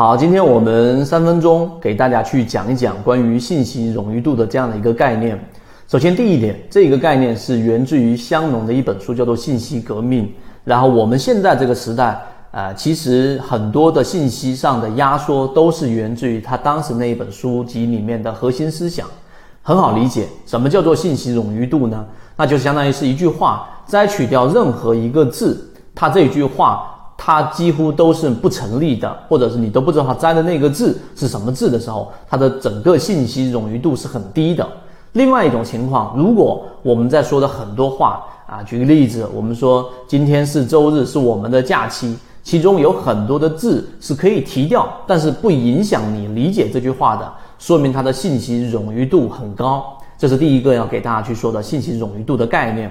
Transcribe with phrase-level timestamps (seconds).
[0.00, 5.38] 好，今天我们三分钟给大家去讲一讲关于信息冗余度的这样的一个概念。
[5.86, 10.24] 首先，第一点，这个概念是源自于香农的一本书，叫做《信息革命》。
[10.64, 12.18] 然后，我们现在这个时代，
[12.50, 19.06] 呃，其实很多的信息上的压缩都是源自于他当时那一本书籍里面的核心思想。
[19.60, 22.02] 很好理解，什么叫做信息冗余度呢？
[22.38, 26.86] 那就相当于是一句话摘取掉任何一个字，它这句话。
[27.22, 34.66] 它几乎都是不成立的，或者是你都不知道它摘的那个字是什么字的时候，它的整个信息冗余度是很低的。
[35.12, 49.84] 另外一种情况，如果我们在说的很多话啊，举个例子，我们说今天是周日，是我们的假期，其中有很多的字是可以提掉，但是不影响你理解这句话的，说明它的信息冗余度很高。
[50.16, 52.90] 这是第一个要给大家去说的信息冗余度的概念。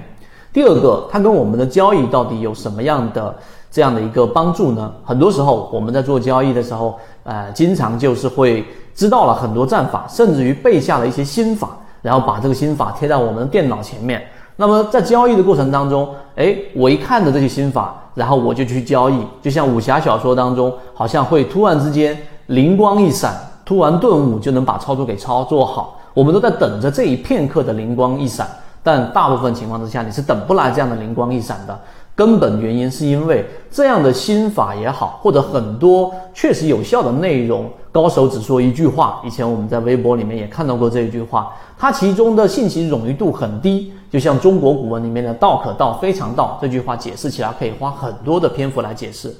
[0.52, 3.34] 第二个，它跟我们的交易到底有什么样的？
[3.70, 11.70] 这样的一个帮助呢，很多时候我们在做交易的时候，呃，经常就是会知道了很多战法，甚至于背下了一些心法，
[12.02, 14.20] 然后把这个心法贴在我们的电脑前面。
[14.56, 25.96] 那么在交易的过程当中，哎，我一看着这些心法，然后我就去交易，就像武侠小说当中，好像会突然之间灵光一闪，突然顿悟，就能把操作给操作好。
[26.12, 28.46] 我们都在等着这一片刻的灵光一闪，
[28.82, 31.80] 但大部分情况之下，你是等不来这样的灵光一闪的。
[32.20, 39.22] 根本原因是因为这样的心法也好，或者很多确实有效的内容，高手只说一句话。
[39.24, 49.34] 以前我们在微博里面也看到过这一句话，它其中的信息冗余度很低，就像中国古文里面的“道可道，非常道”这句话解释起来可以花很多的篇幅来解释。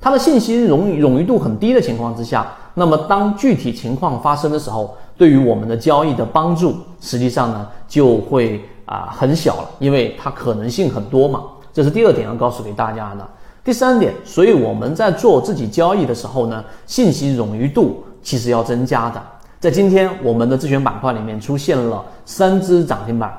[0.00, 11.40] 它的信息冗冗余度很低的情况之下，那么当具体情况发生的时候，对于我们的交易的帮助，实际上呢就会啊很小了，因为它可能性很多嘛。
[11.74, 13.28] 这是第二点要告诉给大家的。
[13.64, 19.20] 第三点，所以我们在做自己交易的时候呢，信息冗余度其实要增加的。
[19.58, 23.32] 在今天我们的自选板块里面出现了三只涨停板，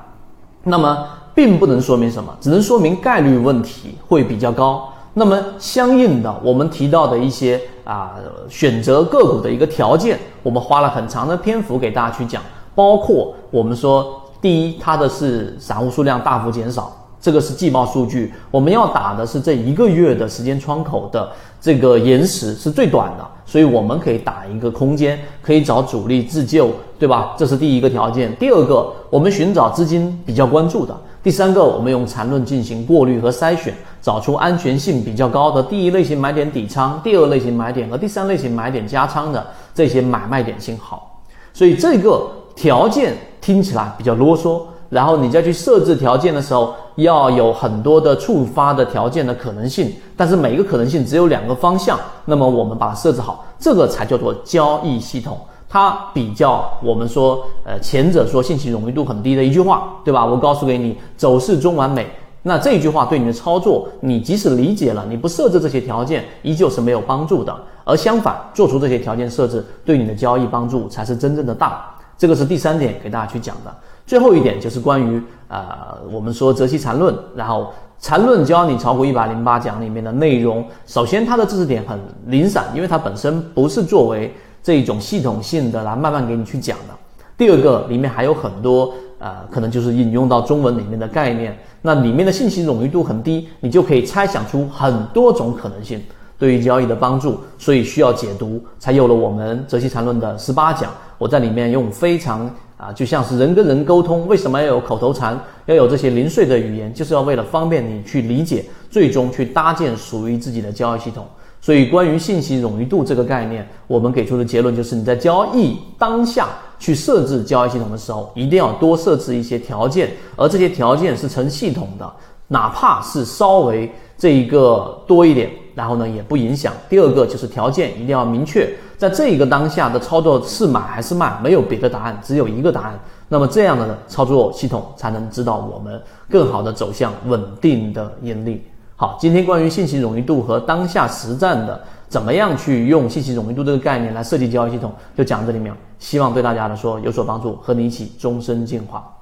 [0.64, 4.92] 那么并不能说明什么，只能说明概率问题会比较高。
[5.14, 8.16] 那么相应的，我们提到的一些啊
[8.50, 12.42] 选择个股的一个条件，我们花了很长的篇幅给大家去讲，
[12.74, 16.92] 包括我们说，第一，它的是散户数量大幅减少。
[17.26, 21.28] 这个是季报数据，我们要打的是这一个月的时间窗口的
[21.60, 26.70] 这个延时是最短的，所以我们可以打一个空间，可以找主力自救，
[27.00, 27.34] 对吧？
[27.36, 28.32] 这是第一个条件。
[28.36, 30.96] 第二个，我们寻找资金比较关注的。
[31.20, 39.44] 第三个，我们用缠论进行过滤和筛选，找出安全性比较高的第一类型买点底仓，第二类型买点和第三类型买点加仓的
[39.74, 41.20] 这些买卖点信号。
[41.52, 44.60] 所以这个条件听起来比较啰嗦。
[44.88, 55.38] 然后你再去设置条件的时候，要有很多的触发的条件的可能性，但是每一个可能性只有两个方向，那么我们把它设置好，这个才叫做交易系统。
[55.68, 60.24] 它比较我们说，呃，前者说信息容易度很低的一句话，对吧？
[60.24, 62.06] 我告诉给你，走势中完美，
[62.42, 67.54] 那这句话对你的操作，你即使理解了，你不设置这些条件，依旧是没有帮助的。
[67.84, 71.95] 而相反，做出这些条件设置，对你的交易帮助才是真正的大。
[72.18, 73.74] 这个是第三点给大家去讲的。
[74.06, 80.64] 最后一点就是关于呃，我们说择期禅论，然后禅论教你炒股一百零八讲里面的内容。
[80.86, 84.32] 首先，它的知识点很零散，因为它本身不是作为
[84.62, 86.94] 这种系统性的来慢慢给你去讲的。
[87.36, 96.02] 第二个，里面还有很多呃，可能就是引用到中文里面的概念，那里面的信息冗余度很低，你就可以猜想出很多种可能性，
[96.38, 97.40] 对于交易的帮助。
[97.58, 100.92] 所以需要解读，才有了我们择期缠论的十八讲。
[101.18, 102.50] 我在里面用非常。
[102.78, 111.24] 啊，就像是人跟人沟通，为什么要有口头禅，要有这些零碎的语言，就是要为了方便你去理解，最终去搭建属于自己的交易系统。
[111.62, 116.48] 所以，关于信息冗余度这个概念，我们给出的结论就是，你在交易当下
[116.78, 122.12] 去设置交易系统的时候，一定要多设置一些条件，而这些条件是成系统的，
[122.46, 125.50] 哪怕是稍微这一个多一点。
[125.76, 126.72] 然后呢，也不影响。
[126.88, 132.98] 第二个就是条件一定要明确，在这一个当下的操作是买还是卖，没有别的答案，只有一个答案。
[133.28, 138.64] 那么这样的呢操作系统才能指导我们更好的走向稳定的盈利。
[138.96, 149.12] 好，今天关于信息冗余度和当下实战的怎么样去用信息冗余度这个概念来设计交易系统，就讲这里面，希望对大家来说有所帮助，和你一起终身进化。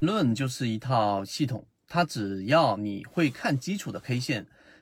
[0.00, 4.44] 论就是一套系统，它只要你会看基础的 K 线。